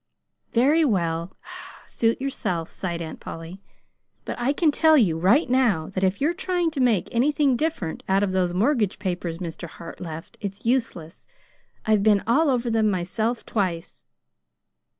[0.53, 1.37] "Very well;
[1.85, 3.61] suit yourself," sighed Aunt Polly.
[4.25, 8.01] "But I can tell you right now that if you're trying to make anything different
[8.09, 9.67] out of those mortgage papers Mr.
[9.67, 11.27] Hart left, it's useless.
[11.85, 14.03] I've been all over them myself twice."